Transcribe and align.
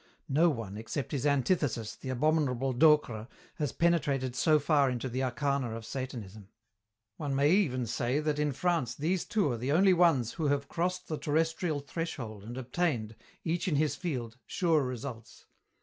No 0.29 0.49
one, 0.49 0.77
except 0.77 1.11
his 1.11 1.27
antithesis, 1.27 1.93
the 1.95 2.09
abominable 2.09 2.73
Docre, 2.73 3.27
has 3.57 3.71
penetrated 3.71 4.35
so 4.35 4.57
far 4.57 4.89
into 4.89 5.07
the 5.07 5.21
arcana 5.21 5.75
of 5.75 5.85
Satanism. 5.85 6.47
One 7.17 7.35
may 7.35 7.51
even 7.51 7.85
say 7.85 8.19
that 8.19 8.39
in 8.39 8.51
France 8.51 8.95
these 8.95 9.25
two 9.25 9.51
are 9.51 9.59
the 9.59 9.71
only 9.71 9.93
ones 9.93 10.31
who 10.33 10.47
have 10.47 10.67
crossed 10.67 11.07
the 11.07 11.19
terrestrial 11.19 11.81
threshold 11.81 12.43
and 12.43 12.57
obtained, 12.57 13.15
each 13.43 13.67
in 13.67 13.75
his 13.75 13.95
field, 13.95 14.37
sure 14.47 14.81
results. 14.83 15.45